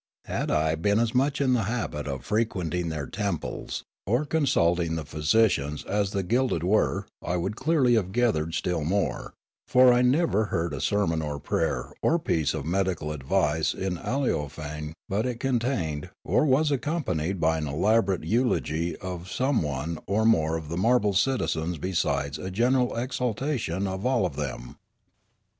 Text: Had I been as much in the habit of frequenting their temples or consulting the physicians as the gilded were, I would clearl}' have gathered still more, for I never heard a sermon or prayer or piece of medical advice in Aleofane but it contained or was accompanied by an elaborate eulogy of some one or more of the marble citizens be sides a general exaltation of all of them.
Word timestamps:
Had 0.25 0.49
I 0.49 0.73
been 0.73 0.97
as 0.97 1.13
much 1.13 1.39
in 1.39 1.53
the 1.53 1.65
habit 1.69 2.07
of 2.07 2.25
frequenting 2.25 2.89
their 2.89 3.05
temples 3.05 3.83
or 4.07 4.25
consulting 4.25 4.95
the 4.95 5.05
physicians 5.05 5.83
as 5.83 6.09
the 6.09 6.23
gilded 6.23 6.63
were, 6.63 7.05
I 7.23 7.37
would 7.37 7.55
clearl}' 7.55 7.93
have 7.93 8.11
gathered 8.11 8.55
still 8.55 8.83
more, 8.83 9.35
for 9.67 9.93
I 9.93 10.01
never 10.01 10.45
heard 10.45 10.73
a 10.73 10.81
sermon 10.81 11.21
or 11.21 11.39
prayer 11.39 11.93
or 12.01 12.17
piece 12.17 12.55
of 12.55 12.65
medical 12.65 13.11
advice 13.11 13.75
in 13.75 13.97
Aleofane 13.99 14.93
but 15.07 15.27
it 15.27 15.39
contained 15.39 16.09
or 16.25 16.45
was 16.47 16.71
accompanied 16.71 17.39
by 17.39 17.59
an 17.59 17.67
elaborate 17.67 18.23
eulogy 18.23 18.95
of 18.95 19.29
some 19.31 19.61
one 19.61 19.99
or 20.07 20.25
more 20.25 20.57
of 20.57 20.69
the 20.69 20.77
marble 20.77 21.13
citizens 21.13 21.77
be 21.77 21.93
sides 21.93 22.39
a 22.39 22.49
general 22.49 22.95
exaltation 22.97 23.85
of 23.85 24.03
all 24.07 24.25
of 24.25 24.35
them. 24.35 24.77